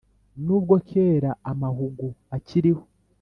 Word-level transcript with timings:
n’ubwo 0.45 0.75
kera 0.89 1.31
amahugu 1.51 2.05
akiriho 2.35 2.83